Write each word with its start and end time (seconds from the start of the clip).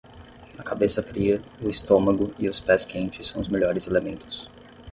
A 0.57 0.63
cabeça 0.63 1.03
fria, 1.03 1.39
o 1.61 1.69
estômago 1.69 2.33
e 2.39 2.49
os 2.49 2.59
pés 2.59 2.83
quentes 2.83 3.27
são 3.27 3.39
os 3.39 3.47
melhores 3.47 3.85
elementos. 3.85 4.49